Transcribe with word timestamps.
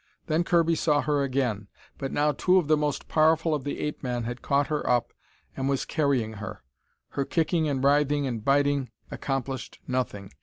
Then 0.25 0.43
Kirby 0.43 0.73
saw 0.73 1.01
her 1.01 1.21
again. 1.21 1.67
But 1.99 2.11
now 2.11 2.31
two 2.31 2.57
of 2.57 2.67
the 2.67 2.75
most 2.75 3.07
powerful 3.07 3.53
of 3.53 3.63
the 3.63 3.79
ape 3.81 4.01
men 4.01 4.23
had 4.23 4.41
caught 4.41 4.65
her 4.65 4.89
up 4.89 5.13
and 5.55 5.69
was 5.69 5.85
carrying 5.85 6.33
her. 6.41 6.63
Her 7.09 7.23
kicking 7.23 7.67
and 7.69 7.83
writhing 7.83 8.25
and 8.25 8.43
biting 8.43 8.89
accomplished 9.11 9.77
nothing. 9.87 10.31